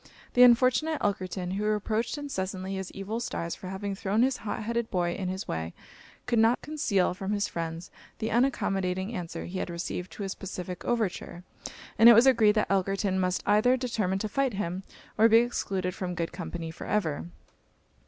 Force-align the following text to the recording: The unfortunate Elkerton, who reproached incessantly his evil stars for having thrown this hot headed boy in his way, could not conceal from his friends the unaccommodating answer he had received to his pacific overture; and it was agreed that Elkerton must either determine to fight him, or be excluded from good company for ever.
The 0.33 0.41
unfortunate 0.41 0.99
Elkerton, 0.99 1.51
who 1.57 1.63
reproached 1.63 2.17
incessantly 2.17 2.73
his 2.73 2.91
evil 2.93 3.19
stars 3.19 3.53
for 3.53 3.67
having 3.69 3.93
thrown 3.93 4.21
this 4.21 4.37
hot 4.37 4.63
headed 4.63 4.89
boy 4.89 5.13
in 5.13 5.29
his 5.29 5.47
way, 5.47 5.75
could 6.25 6.39
not 6.39 6.59
conceal 6.63 7.13
from 7.13 7.33
his 7.33 7.47
friends 7.47 7.91
the 8.17 8.31
unaccommodating 8.31 9.13
answer 9.13 9.45
he 9.45 9.59
had 9.59 9.69
received 9.69 10.11
to 10.13 10.23
his 10.23 10.33
pacific 10.33 10.83
overture; 10.85 11.43
and 11.99 12.09
it 12.09 12.13
was 12.13 12.25
agreed 12.25 12.53
that 12.55 12.71
Elkerton 12.71 13.19
must 13.19 13.43
either 13.45 13.77
determine 13.77 14.17
to 14.17 14.27
fight 14.27 14.55
him, 14.55 14.81
or 15.19 15.29
be 15.29 15.37
excluded 15.37 15.93
from 15.93 16.15
good 16.15 16.31
company 16.31 16.71
for 16.71 16.87
ever. 16.87 17.27